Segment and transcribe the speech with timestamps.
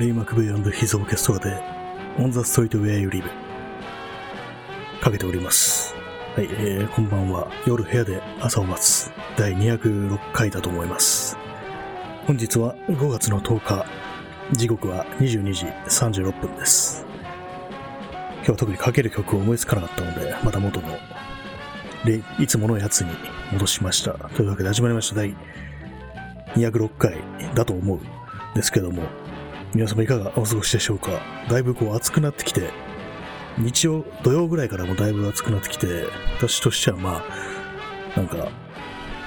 [0.00, 1.62] クベイヒズオーケストラで
[2.16, 3.24] On the Street Where You Live
[5.02, 5.94] かけております。
[6.34, 7.50] はい、えー、こんばんは。
[7.66, 11.36] 夜部屋で朝を待つ第206回だと思います。
[12.26, 13.86] 本日は5月の10日、
[14.52, 17.04] 時刻は22時36分です。
[18.36, 20.88] 今日は特にかける曲を思いつかなかったので、また元の、
[22.06, 23.10] でいつものやつに
[23.52, 24.12] 戻しました。
[24.12, 25.36] というわけで始まりました第
[26.54, 27.18] 206回
[27.54, 28.00] だと思う
[28.54, 29.02] ですけども、
[29.72, 31.12] 皆様いかがお過ごしでしょうか？
[31.48, 32.70] だいぶこう暑くなってきて、
[33.56, 36.06] 日曜、土曜ぐらいからもだいぶ暑くなってきて、
[36.38, 37.22] 私としてはま
[38.16, 38.48] あ、なんか、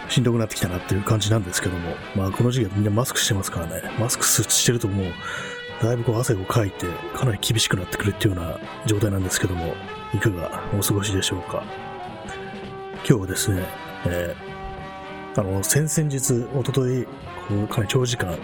[0.10, 5.06] しんどくなってきたなっていう感じなんですけども、まあこの時期はみんなマスクしてますからね、マスクしてるともう、
[5.82, 9.76] だいぶこう汗をかいて、かなり厳しくなってくるっていうような状態なんですけども、
[10.14, 11.64] いかがお過ごしでしょうか？
[13.08, 13.64] 今日はですね、
[14.08, 17.06] えー、あの、先々日、おととい、
[17.70, 18.38] かなり長時間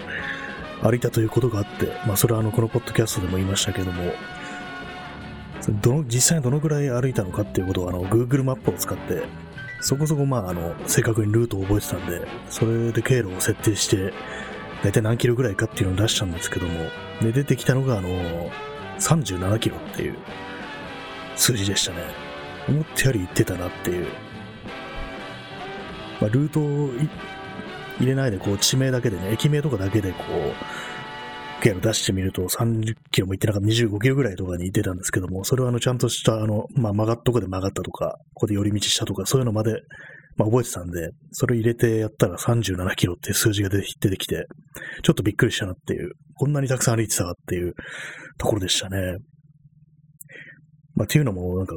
[0.81, 4.13] 歩いたということがあって、まあそれはあの、このポッドキャストでも言いましたけども、
[5.81, 9.23] どの、実際にどのぐらい歩いたのかっていうことをあの、Google マップを使って、
[9.81, 14.13] そこそこまああの、正確にルートを覚えてたんで、それで経路を設定して、
[14.83, 16.89] 大体何キロぐらいかっていうのを出したんですけども、
[17.21, 18.09] で、出てきたのがあの、
[18.99, 20.17] 37キロっていう
[21.35, 21.97] 数字でしたね。
[22.67, 24.07] 思ったより行ってたなっていう。
[26.21, 26.91] まあ、ルートを
[27.99, 30.53] 入れないで、こう、地名だけでね、駅名とかだけでこう、
[31.61, 39.81] 経路出してみると30キロも行ってなかった25キロぐらいとかに行ってたんですけども、それはあの、ちゃんとしたあの、まあ、曲がっとこで曲がったとか、ここで寄り道したとか、そういうのまで、
[40.37, 44.45] まあ、覚えてたんで、それ入れてやったら37キロっていう数字が出て出てきて、
[45.03, 47.73] ちょっとびっくりしたなっていう、こんなにたくさん歩いてたかっていう
[48.37, 49.17] ところでしたね。
[50.95, 51.75] まあ、っていうのも、なんか、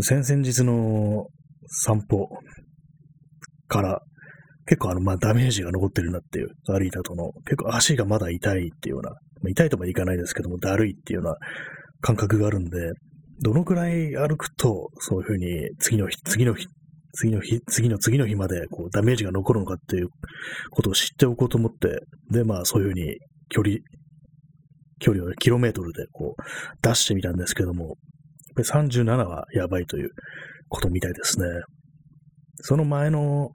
[0.00, 1.26] 先々日の
[1.66, 2.28] 散歩
[3.68, 4.00] から、
[4.70, 9.16] 結構あの、まあ、ダメージが残ってるなっていう、歩いた後の、結構足がまだ痛いっていうような、ま
[9.46, 11.34] あ、痛いとまでいかないですけども、だるいっていうような
[12.00, 12.78] 感覚があるんで、
[13.42, 16.68] どのくらい歩くと、そういうふうに、次の日、次の日、
[17.14, 20.08] 次の日、次の次の日まで、こう、ダメージが残るのかっていう
[20.70, 23.16] ことを知っておこうと思って、で、まあ、そういうふうに、
[23.48, 23.78] 距離、
[25.00, 26.42] 距離をキロメートルで、こう、
[26.80, 27.96] 出してみたんですけども、
[28.56, 30.10] 37はやばいという
[30.68, 31.46] ことみたいですね。
[32.62, 33.50] その前の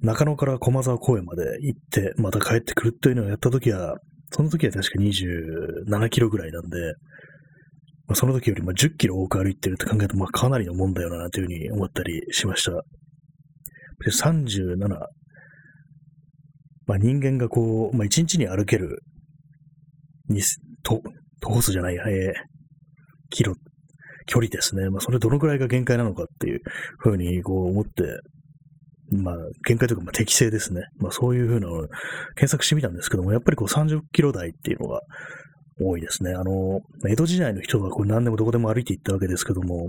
[0.00, 3.96] 中野から駒沢公園まで行って、また帰ってくるというのをやったときは、
[4.32, 6.94] その時は確か27キロぐらいなんで、
[8.06, 12.72] まあ、その時よりも10キロ多く歩いてるって考えると、まあかなりのもんだよな、というふうに思ったりしました。
[12.72, 14.76] で37、
[16.86, 19.02] まあ人間がこう、まあ1日に歩ける、
[20.28, 20.40] に、
[20.82, 21.02] と、
[21.40, 22.32] 徒歩数じゃないや、えー、
[23.30, 23.54] キロ、
[24.26, 24.88] 距離ですね。
[24.90, 26.60] まあそれどのくらいが限界なのかっていう
[26.98, 28.20] ふうにこう思って、
[29.12, 30.82] まあ、限界というか、まあ、適正ですね。
[30.98, 31.88] まあ、そういうふうなのを
[32.36, 35.00] 検索してみたんですけども、やっぱりこう30キロ台っていうのが
[35.80, 36.32] 多いですね。
[36.32, 39.88] あの、江戸時代の人がこう何でもどこでも歩いていったわけですけども、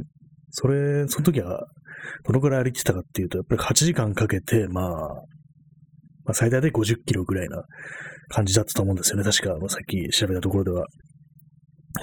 [0.50, 1.66] それ、その時は
[2.26, 4.88] どのくらい歩いてたかっていうと、やっぱり8時間かけて、まあ、
[6.24, 7.64] まあ、最大で50キロぐらいな
[8.30, 9.24] 感じだったと思うんですよね。
[9.24, 10.86] 確か、まあ、さっき調べたところでは。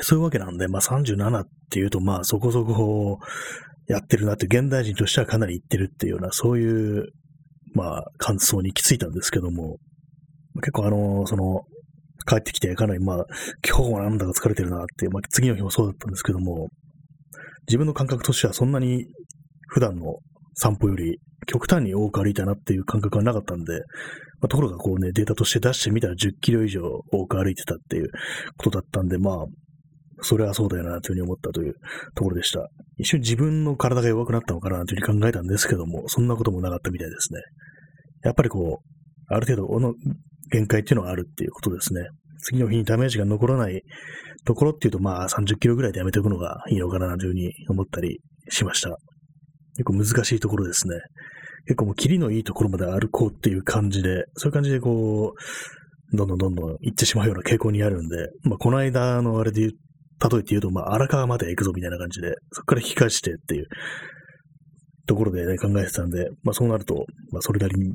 [0.02, 3.18] そういうわけなんで、まあ37っていうと、まあそこそこ
[3.88, 7.06] やってるなって、現代人としてはかなり言ってるっていうような、そういう、
[7.74, 9.78] まあ、感想に行き着いたんですけども、
[10.60, 11.62] 結構あの、その、
[12.26, 13.26] 帰ってきてかなりまあ、
[13.66, 16.68] 今日はなんだか疲れてるなっていう、まあ次の日もそうだったんですけども、
[17.66, 19.06] 自分の感覚としてはそんなに
[19.68, 20.16] 普段の
[20.54, 23.72] 散歩より極端に多く歩いたなっていう感覚はなかったんで、
[24.40, 26.82] まあ、ところがこうね、データとして出してみたら10キロ以上
[27.12, 28.10] 多く歩いてたっていう
[28.56, 29.36] ことだったんで、まあ、
[30.22, 31.74] それはそうだよな、というふうに思ったという
[32.14, 32.68] ところでした。
[32.96, 37.40] 一瞬自分の体が弱くなったのかな、というふうに考えたんですけども、そんなこともなかったみたいですね。
[38.24, 39.94] やっぱりこう、ある程度の
[40.50, 42.08] 限界っていうのはあるっていうことですね。
[42.40, 43.82] 次の日にダメージが残らない
[44.44, 48.96] ところっていうと、まあ30キロぐらいでやめておくのがいいのかな、というふうに思ったりしました。
[49.76, 50.96] 結構難しいところですね。
[51.66, 59.72] 結構もうキリのいいところまで歩こうっていう感じで、そういう感じでこう、どんどんどんどん行ってしまうような傾向にあるんで、まあこの間のあれで言う
[60.20, 63.66] 例えて言うと、まあ、荒川まで行くぞみたいな感じで、そこから引き返してっていう
[65.06, 67.94] ところで、ね、考えてたんで、まあそうなると、まあそれなりに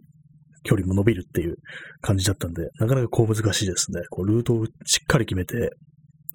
[0.64, 1.56] 距離も伸びるっていう
[2.02, 4.02] 感じだったんで、なかなかこう難しいですね。
[4.10, 5.72] こうルートをしっかり決めて、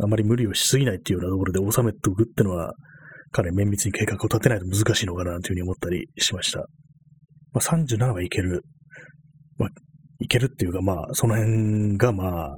[0.01, 2.73] あまり無理をしすぎないっていうようなところで収めておくってのは、
[3.33, 6.61] かなり綿密に計画を立てないと難しいのかなというふうに思ったりしました。
[6.61, 6.65] ま
[7.57, 8.63] あ37はいける。
[9.59, 9.69] まあ、
[10.21, 12.57] いけるっていうか、まあ、その辺がまあ、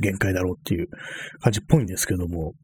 [0.00, 0.88] 限界だろうっていう
[1.40, 2.54] 感じっぽいんですけども、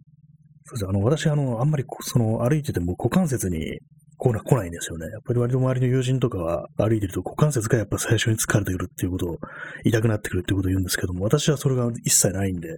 [0.65, 3.79] そうですあの、私、あの、あんまりその歩いてても股関節に
[4.19, 5.07] 来な来ないんですよね。
[5.07, 9.37] やっぱり割と周りの友人とかは歩いてると股関節がやっぱ最初に疲れてくるっていうことを、
[9.85, 12.69] 痛くなってくるっていうことを言うんですけども、私はそれが一切ないんで、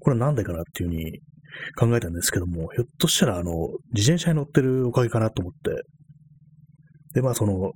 [0.00, 1.20] これはなんでかなっていうふうに
[1.78, 3.52] 考えたんですけども、ひょっとしたらあの、
[3.92, 5.82] 自転車に乗ってるおかげかなと思って、
[7.14, 7.72] で、まあその、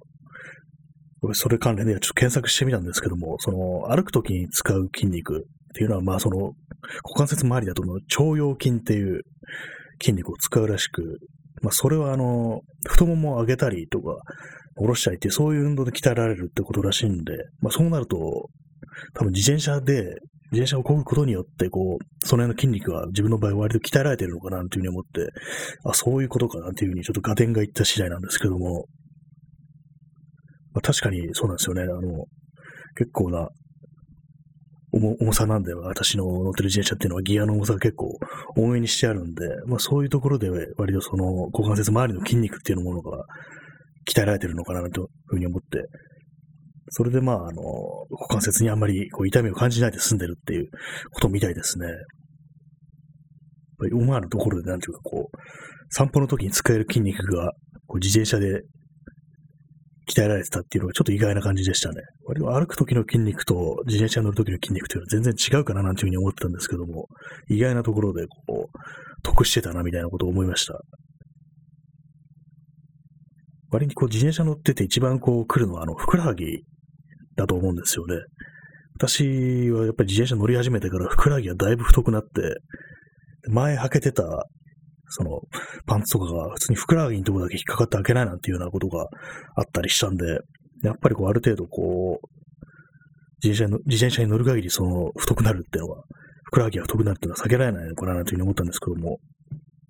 [1.35, 6.55] それ関連でちょっと検索してみたんですけども、その、歩くときに使う筋肉っていうのは、まあその、股
[7.17, 8.05] 関節周りだとの腸
[8.37, 9.23] 腰筋っていう
[10.01, 11.19] 筋肉を使うらしく、
[11.63, 14.17] まあそれはあの、太ももを上げたりとか、
[14.77, 18.17] 下ろしたりっていうそういう運動で鍛えられるってことらしいんで、まあそうなると、
[19.15, 20.03] 多分自転車で、
[20.53, 25.29] 自転車を漕ぐことによって、こう、その辺の筋肉が自分の場合割と鍛えられてるのかなというふうに思って、
[25.85, 28.87] あ、そういうことかなというふうにちょっと合点がいった次第なんですけども、
[30.73, 31.83] まあ、確かにそうなんですよね。
[31.83, 32.25] あの、
[32.97, 33.49] 結構な
[34.93, 38.19] 重重さなんで、私の乗ってる自転車っていうのはギアの重さが結構
[38.57, 43.25] 多めにしてあるんで、まあそういうところで割とその股関節周りの筋肉っていうものが
[44.09, 45.89] 鍛えられてるのかなというふうに思って、
[46.91, 47.63] それでまあ、あの、
[48.11, 50.71] 股関節にあんまりこう痛みを感じないで済んでるっていう
[51.13, 51.87] ことみたいですね。
[51.87, 51.97] やっ
[53.79, 55.37] ぱり思わぬところでなんていうかこう、
[55.91, 57.53] 散歩の時に使える筋肉が
[57.87, 58.63] こう自転車で
[60.11, 62.03] 鍛えられてたっていうのがちょっと意外な感じでしたね。
[62.27, 67.07] 割と歩く時の筋肉と自転車に乗る時の筋肉というのは全然違うかななんていうふうに思ってたんですけども、
[67.49, 68.79] 意外なところでこう、
[69.23, 70.81] 得してたなみたいなことを思いました。
[73.71, 76.65] 割にこう自転車乗ってて一番こう来るのはあの、ふくらはぎ
[77.37, 78.17] だと思うんですよね。
[78.97, 82.57] 私はやっぱり自転車乗り始めてからふくらはぎがだいぶ太くなって、
[83.49, 84.25] 前履けてた
[85.11, 85.43] その、
[85.87, 89.09] パンツとかが普通にふくらはぎのとこだけ引っかかって開けないなんていうようなことが
[89.57, 90.25] あったりしたんで、
[90.83, 92.27] やっぱりこう、ある程度こう、
[93.43, 96.05] 自転車の自転車に乗る限りその、太くなるっていうのは、
[96.45, 99.19] ふくらはぎが太くなるっていうのは避けられないのかなというふうに思ったんですけども、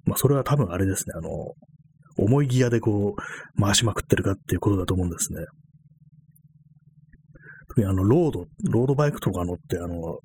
[0.07, 1.31] まあ、それは多分あれですね、あの、
[2.17, 5.45] 重いギアでこう、回しまくってるかっていうことだと思うんですね。
[7.69, 10.19] 特にあの、ロード、ロードバイクとか乗って、あの、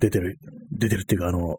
[0.00, 0.38] 出てる、
[0.72, 1.56] 出てるっていうか、あの、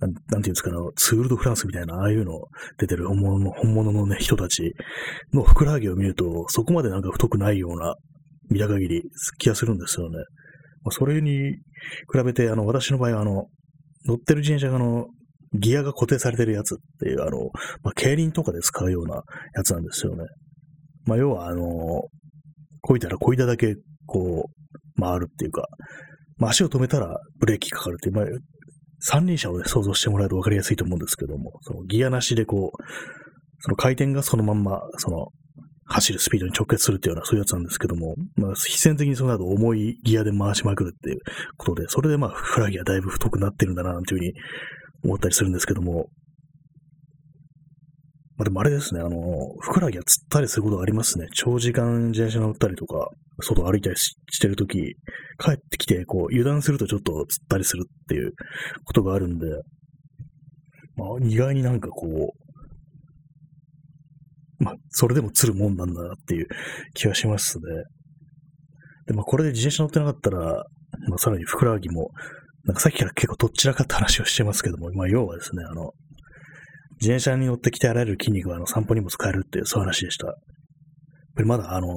[0.00, 2.32] なん、なんていうんですかね、ツールドフランスみたいな、ああいうの
[2.78, 4.72] 出てる本物の、本物のね、人たち
[5.32, 7.94] のふくらはぎを見ると、そこまでなんか太くないような、
[8.50, 9.02] 見た限り、
[9.38, 10.16] 気がするんですよね。
[10.82, 11.58] まあ、それに比
[12.24, 13.46] べて、あの、私の場合は、あの、
[14.06, 15.06] 乗ってる自転車が、あの、
[15.58, 17.50] ギアが固定されてるやつっていう、あの、
[17.82, 19.22] まあ、競輪とかで使うような
[19.54, 20.24] やつなんですよね。
[21.06, 21.64] まあ、要は、あの、
[22.82, 23.76] こいたらこいだだけ、
[24.06, 25.66] こう、回るっていうか、
[26.38, 28.24] まあ、足を止めたらブレーキかかるっていう、まあ、
[29.00, 32.82] 三輪車をね、想像してもらうと分かりやすいと思うんですけども、そのギアなしでこう、
[33.60, 35.28] その回転がそのまんま、その、
[35.92, 41.18] 走るスピードに直結するっていうような、そういうやつなんですけども、まあ、必然的にその後重いギアで回しまくるっていう
[41.56, 44.32] ことで、それでまあ、フラギアだいぶ太くなってるんだな、というふうに
[45.02, 46.08] 思ったりするんですけども、
[48.40, 49.18] まあ、でもあれですね、あの、
[49.60, 51.26] ふくらはぎがつったりすることありますね。
[51.34, 53.10] 長時間自転車乗ったりとか、
[53.42, 58.32] 外歩いたりしてるとき、帰ってきて、こう、油断するとちょっとつったりするっていう
[58.84, 59.46] ことがあるんで、
[60.96, 62.32] まあ、意外になんかこ
[64.58, 66.46] う、まあ、それでも釣るもんなんだなっていう
[66.94, 67.64] 気がしますね。
[69.06, 70.64] で、まあ、これで自転車乗ってなかったら、
[71.10, 72.08] まあ、さらにふくらはぎも、
[72.64, 75.92] なんかさっきから結構どっちらかって話をしてますけども、まあ、要はですね、あの、
[77.00, 80.34] 自転車に乗って鍛えられる筋肉はあの散歩にも使えるっていう、そういう話でした。
[81.40, 81.88] ぱりまだ、あの、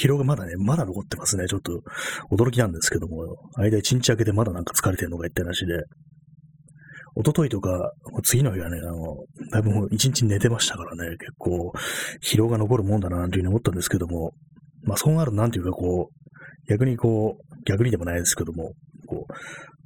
[0.00, 1.46] 疲労がまだね、まだ残ってますね。
[1.46, 1.82] ちょっと
[2.30, 5.74] 驚きなんですけども、間一日明けてまだなんか疲れてるのが言った話で、
[7.16, 9.16] 一昨日とか、次の日はね、あの、
[9.50, 11.72] だいぶもう一日寝てましたからね、結構
[12.22, 14.32] 疲労が残るもんだな、なんていうふうに思ったんですけども、
[14.84, 18.72] まあそうなるなんていうかこう、逆にこう、逆にでもないですけども、
[19.06, 19.32] こう、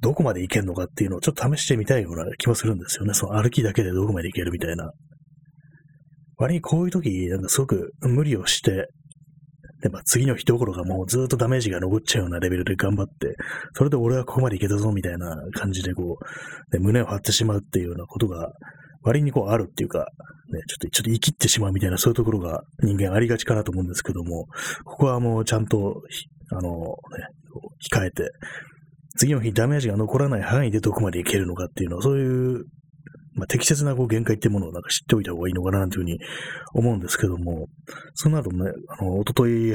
[0.03, 3.13] どこまで行けるのかっていうのをちょっと試してみたいような気もするんですよね。
[3.13, 4.91] その歩きだけでどこまで行けるみたいな。
[6.37, 8.89] 割にこういう時、なんかすごく無理をして、
[9.81, 13.35] で、まあ、次の日どころかもうずっとダメージが残っちゃうようなレベルで頑張って、
[13.73, 18.51] それで俺はここまでいけたぞみたいな感じでこう、ね、胸を張ってしまうっていうようなことが、
[19.03, 20.05] 割にこうあるっていうか、ね、
[20.67, 24.47] ちょっと、ちょっと生きってしまうみたいな、そういうところが人間ありがちかなと思うんですけども、
[24.85, 26.01] ここはもうちゃんと、
[26.51, 26.75] あの、ね、
[27.91, 28.31] 控えて、
[29.17, 32.65] 次の日ダメージが残らない範囲でどこまでいけるのかっていうのは、そういう
[33.35, 36.19] まあ、適切なこう限界っていうものをなんか知っておいた方がいいのかなというふうに
[36.73, 37.67] 思うんですけども、
[38.13, 39.73] その後ね、あの、おととい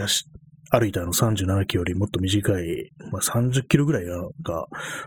[0.71, 4.23] 歩いたあの37キロよりもっと短い、まあ、30キロぐらいが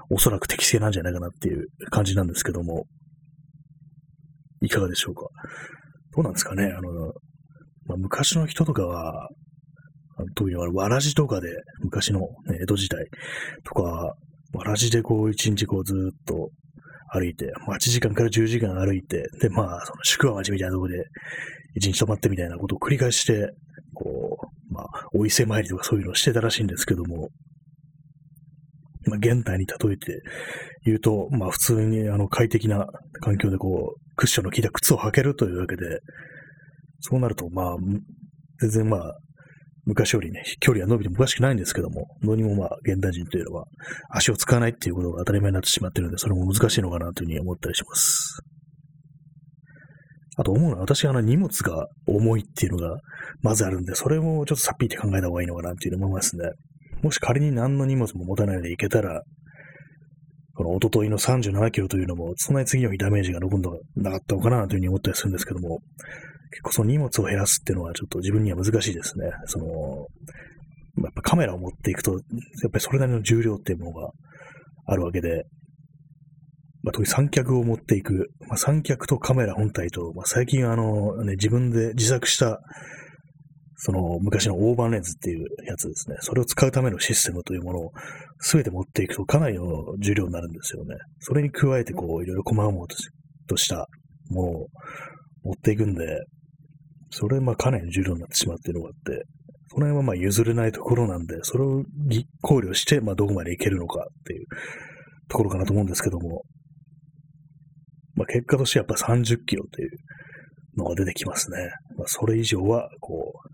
[0.10, 2.86] おそらく適正なんじゃないかなっていう感じなんですけども、
[4.62, 5.22] いかがでしょうか？
[6.16, 6.66] どうなんですかね？
[6.66, 7.14] あの、
[7.86, 9.30] まあ、昔の人とかは、
[10.36, 12.22] 特にわらじとかで、昔の、
[12.62, 13.06] 江戸時代
[13.64, 14.16] とか、
[14.54, 16.50] わらじでこう一日こうずっと
[17.14, 21.04] 歩いて、8時間から10時間歩いて、で、まあ、その宿場町みたいなところで、
[21.76, 23.52] 一日泊まってみたいなことを繰り返して、
[23.94, 24.38] こ
[24.70, 27.30] う、まあ、お伊勢参りとかそういうのをしてたらしいんですけども、
[29.08, 30.22] まあ、現代に例えて
[30.86, 32.88] 言うと、まあ、普通にあの快適な
[33.22, 36.00] 環境でこう、クッションの効いた靴を履けるというわけで、
[37.00, 37.76] そうなると、まあ、
[38.60, 39.18] 全然まあ、
[39.86, 43.66] 昔よりね、距離は伸びてもおかしくないんですけども、どうにもまあ、現代人というのは
[44.10, 48.42] 足を使わないっていうことが当たり前になってしまってるので、それも難しいのかなというふうに思ったりします。
[50.38, 53.00] あと思うのは、私はあの荷物が重いっていうのが
[53.42, 56.50] まずあるんで、それもちょっとさっぴいて考えた方がいいのかなっていうふうに思いますね。
[57.02, 59.24] もし仮に何の荷物も持たないで行けたら、
[60.54, 65.80] この一昨日の37キロというのも、そんなに次の日ダメージが残るのがなかったのかなというふうに思ったりするんですけども、
[66.52, 69.32] 結構その荷物を減らすっていうのはちょっと自分には難しいですね。
[69.46, 69.66] その、
[71.04, 74.12] やっぱカメラを持っていくと、やっぱりそれなりの重量っていうものが
[74.86, 75.46] あるわけで、
[76.84, 82.60] まあ、特に三脚を持っていく、まあ、三脚とカメラ本体と、まあ、最近あの、ね、自分で自作した、
[83.84, 86.18] その昔のオーバーレンズっていうやつですね。
[86.20, 87.92] それを使うためのシステムというものを
[88.40, 89.64] 全て持っていくとかなりの
[90.00, 90.96] 重量になるんですよね。
[91.20, 92.88] それに加えてこう、いろいろ細々
[93.48, 93.88] とした
[94.30, 94.68] ものを
[95.44, 96.06] 持っていくんで、
[97.12, 99.26] それまあかなり重量になってしまうっていうのがあって、
[99.70, 101.84] その辺はまあ譲れないところなんで、それを
[102.42, 104.46] 考慮して、まあどこまでいけるのかっていう
[105.30, 106.44] ところかなと思うんですけども、
[108.16, 109.90] まあ結果としてやっぱ30キロっていう
[110.78, 111.58] のが出てきますね。
[111.98, 113.50] まあそれ以上は、こう、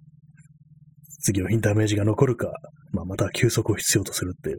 [1.21, 2.51] 次の日にダメージが残るか、
[2.93, 4.57] まあまた休息を必要とするっていう。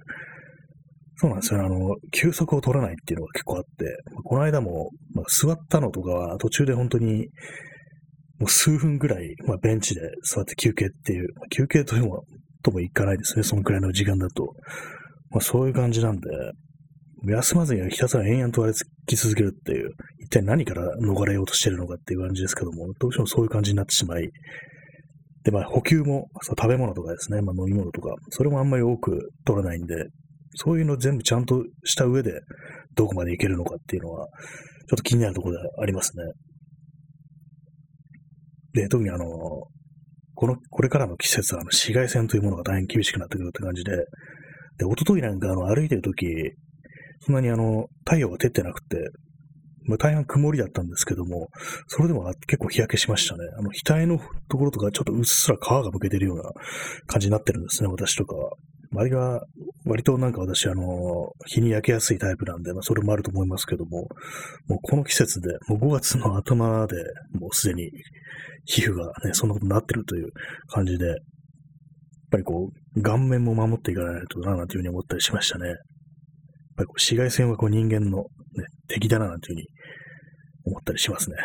[1.21, 1.67] そうなんですよね。
[1.67, 3.69] あの、休息を取らないっていうのが結構あって、
[4.23, 7.27] この間も、まあ、座ったのとかは途中で本当に
[8.39, 12.25] もう数分ぐらい、まあ、ベンチで座って休憩っていう、まあ、休憩というも、
[12.63, 13.43] ともいかないですね。
[13.43, 14.55] そのくらいの時間だと。
[15.31, 16.29] まあ、そういう感じなんで、
[17.27, 18.73] 休まずにひたすら延々と歩
[19.07, 19.91] き続けるっていう、
[20.21, 24.31] 一体何から逃れようとしてるのかっていう感じですけども、どうしてもそういう感じになってしまい、
[25.45, 29.95] で、まあ、補給も、そう食べ物とかですね、まあ、飲み物とか、それもあんまり多く取らないんで、
[30.55, 32.41] そういうの全部ちゃんとした上で、
[32.95, 34.27] どこまでいけるのかっていうのは、
[34.89, 36.25] ちょっと気になるところではありますね。
[38.79, 39.25] で、特にあの、
[40.35, 43.91] この、これからの季節はあの紫外線というものが大変厳しくなってくるって感じで、
[44.79, 46.27] で、一昨日なんかあの歩いてるとき、
[47.21, 48.97] そんなにあの、太陽が照ってなくて、
[49.89, 51.49] まあ、大半曇りだったんですけども、
[51.89, 53.41] それでも結構日焼けしましたね。
[53.59, 56.45] あの、額のところとかちょっとうっすら皮がむけてるような
[57.07, 58.53] 感じになってるんですね、私とかは。
[58.93, 59.43] 割が、
[59.85, 64.09] 割となんか私、あの、日に焼けやすいタイプなんで、まあ、それもあると思いますけども、
[64.67, 66.97] もうこの季節で、もう5月の頭で
[67.39, 67.91] もうすでに
[68.65, 70.29] 皮膚がね、そんなことになってるという
[70.69, 71.17] 感じで、やっ
[72.31, 75.69] ぱりこう、顔面も守っていかないとな、なんていうふうに思ったりしましたね。
[75.69, 75.77] やっ
[76.77, 78.25] ぱりこう紫外線はこう人間の、ね、
[78.89, 79.69] 敵だな、なんていうふうに
[80.65, 81.37] 思ったりしますね。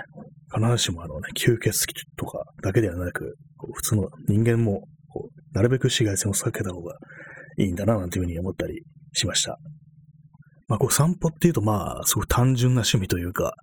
[0.53, 4.83] 必ずしもあのね、吸血鬼とかだけではなく、こう普通の人間も
[5.13, 6.95] こう、なるべく紫外線を避けた方が
[7.57, 8.83] いいんだな、なんていうふうに思ったり
[9.13, 9.57] しました。
[10.67, 13.53] まあ、こう散歩っていうと、まあ、すごく単純な趣味というか、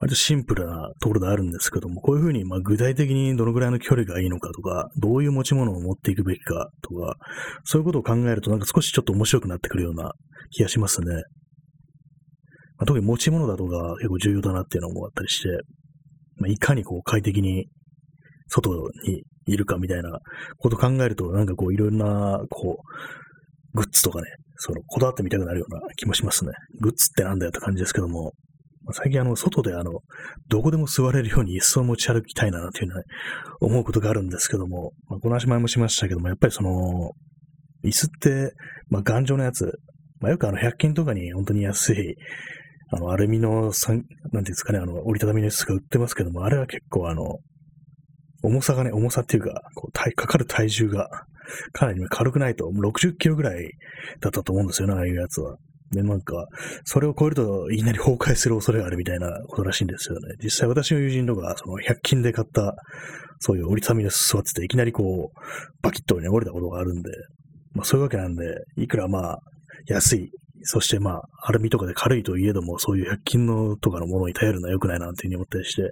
[0.00, 7.16] 割とシンプルなところであるんですけども、こういうふうに、まあ、具体的にどのぐらいの距離がいいのかとか、どういう持ち物を持っていくべきかとか、
[7.64, 10.12] そういうことを考えると、なんか少しちょっと面白くなってくるような
[10.50, 11.06] 気がしますね。
[12.76, 15.48] まあ、特に持ち物だとか結構重要だなっていうのもあったりして、
[16.36, 17.66] まあ、いかにこう快適に
[18.46, 18.70] 外
[19.04, 20.18] にいるかみたいな
[20.58, 22.78] こと考えると、なんかこういろんな、こ
[23.74, 26.52] う、グッズとかね、その、こだわってみたくなるような気もしますね。
[26.80, 28.32] グッズってなんだよって感じですけども、
[28.92, 30.00] 最近あの、外であの、
[30.48, 33.06] どこでも座れるように椅子を持ち歩きたいな、というのは、ね
[33.60, 37.12] 思うことがあるんですけども、まあ、この話前もしましたけども、やっぱりその、
[37.84, 38.52] 椅子って、
[38.88, 39.78] まあ、頑丈なやつ、
[40.20, 42.16] まあ、よくあの、100均とかに本当に安い、
[42.90, 43.98] あの、アルミの、なんてい
[44.32, 47.38] うんですかね、あの、折りたたみの椅子が売ってますけども、あれは結構あの、
[48.42, 51.08] 重さがね、重さっていうか、こうかかる体重が
[51.72, 53.70] かなり軽くないと、もう60キロぐらい
[54.20, 55.56] だったと思うんですよね、ああいうやつは。
[55.90, 56.46] で、なんか、
[56.84, 60.34] それを超えるといきなり崩壊する恐れがあるみたいなことらしいんですよね。
[60.42, 62.74] 実際私の友人とか、その100均で買った、
[63.40, 65.38] そういう折りたたみの座ってて、いきなりこう、
[65.82, 67.10] バキッとね、折れたことがあるんで、
[67.72, 68.44] まあそういうわけなんで、
[68.76, 69.38] いくらまあ、
[69.86, 70.30] 安い、
[70.70, 75.90] そしてまあ、アルミとかで軽いといえども、そういう100均のとかのものに頼るのは良くないなっていうふうに思ったりして、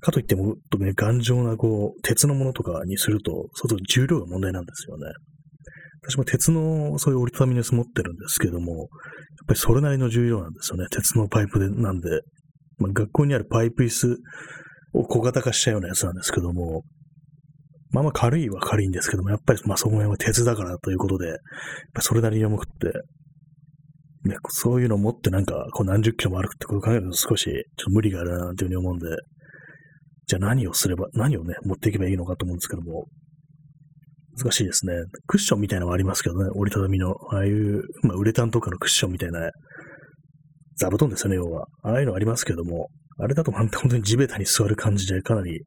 [0.00, 5.06] かといっても、特に頑丈なこう、鉄のものとかにすると、そうすると重量が問題なんですよね。
[6.02, 8.86] 私も鉄のそういう折りたたみのやつ持ってるんですけども、やっ
[9.46, 10.86] ぱりそれなりの重量なんですよね。
[10.90, 12.20] 鉄のパイプでなんで、
[12.76, 14.18] まあ、学校にあるパイプ椅子
[14.92, 16.82] を小型化したようなやつなんですけども、
[17.90, 21.38] まあまあ軽いは軽いんですけども、やっぱりまあその辺は鉄だからということで、
[22.00, 22.92] それなりに重くって、
[24.24, 29.06] ね、そういうのを持ってなんか、こう何十キロも歩くってことを考えると少し、ちょっと無理があるな、というふうに思うんで、
[30.26, 33.06] じゃあ何をすれば、何をね、持っていけばいいのかと思うんですけども、
[34.36, 34.92] 難しいですね。
[35.26, 39.50] クッションみたいなのはありますけどね、折りたたみの、ああいう、まあ、ウレタンとかのクッションみたいな、
[40.76, 41.66] 座布団ですよね、要は。
[41.82, 45.62] ああいうのありますけども、あれだと本当に地べたに座る感じで、かなり、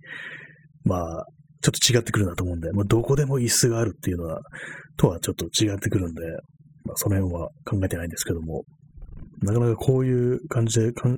[0.86, 1.26] まあ、
[1.62, 4.42] ちょっと違ってくるなと思うんで、まあ、どこでも椅子があるっていうのは、
[4.98, 6.22] とはちょっと違ってくるんで、
[6.96, 8.64] その辺は考えてないんですけども、
[9.42, 11.18] なかなかこういう感じでかん、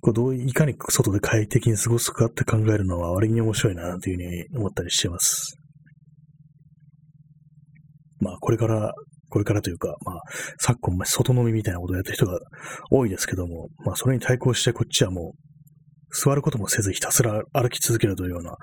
[0.00, 5.56] こうどういかに外で快適に過ごすかって考えるのは割に面白いなというふうに思ったりしてます。
[8.20, 8.92] まあ、これから、
[9.28, 10.22] これからというか、まあ、
[10.58, 12.38] 昨今、外飲みみたいなことをやってる人が
[12.90, 18.56] 多いですけども、まあ、それに対抗してこっちはもう、座ることもせずひたすら歩き続けるというような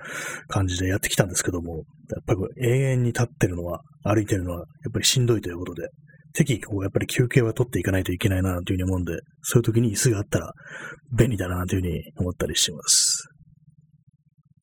[0.48, 1.84] 感じでやってきたんですけども、やっ
[2.26, 5.90] ぱり永遠に立ってるのは、歩いてるのは、やっぱりしんどいということで、
[6.34, 10.52] 適宜こう、やっぱり休憩は取っていかないといけないな、というふうに思うんで、そういう時に椅子があったら
[11.18, 13.28] 便利だな、というふうに思ったりしてます。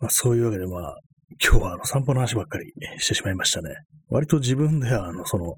[0.00, 0.96] まあ、そういうわけで、まあ、
[1.42, 3.75] 今日はあの散歩の話ばっかりしてしまいましたね。
[4.08, 5.54] 割と自分では、あの、その、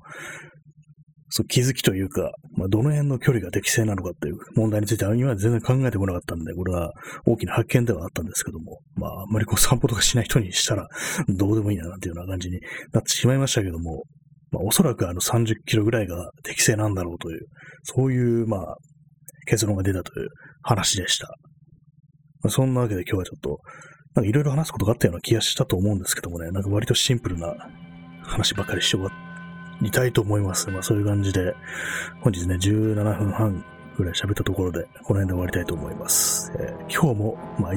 [1.32, 6.90] そう気づきというか、まあ、どの辺の距離が適正なのかっていう問題については今全然考えてこなかったんで、これは
[7.24, 10.88] 大きな発見ではあったんですけども、まあ、あんまりこう散歩とかしない人にしたら
[11.28, 12.58] どうでもいいななんていうような感じに
[12.92, 14.02] なってしまいましたけども、
[14.50, 17.40] まあ、おそらくあの30キロぐらいが適正なんだろうという、
[17.85, 18.76] そういう、まあ、
[19.47, 20.28] 結論が出たという
[20.62, 21.28] 話でした。
[22.42, 23.59] まあ、そんなわけで今日はちょっと、
[24.14, 27.54] なんかいろいろ話すことがあったような気がしたと思うんですけどもね、なんか割とシンプルな
[28.25, 29.10] 話ばかりして終わ
[29.80, 30.69] りたいと思います。
[30.71, 31.54] まあそういう感じで、
[32.23, 33.65] 本日ね、17分半
[33.97, 36.52] ぐらい喋ったところで、この辺で終わりたいと思います。
[36.58, 37.73] えー、今日も、まあ、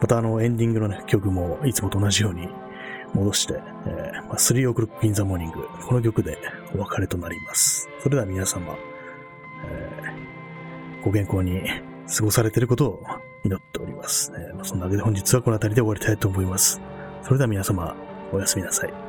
[0.00, 2.48] またあのエンディングのね、曲もいつもと同じように
[3.16, 3.54] 戻して、
[3.86, 5.50] えー、まあ、3 o'clock in the morning
[5.86, 6.38] この曲で
[6.74, 7.88] お別れとなります。
[8.00, 8.76] それでは皆様、
[9.66, 11.62] えー、ご健康に
[12.14, 13.02] 過ごされていることを
[13.44, 14.32] 祈っております。
[14.36, 16.80] えー、そんなわけで本日はこの辺りで終わりたいと思います。
[17.22, 17.96] それでは皆様、
[18.32, 19.05] おやすみなさい。